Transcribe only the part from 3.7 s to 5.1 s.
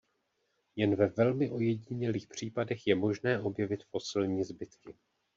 fosilní zbytky.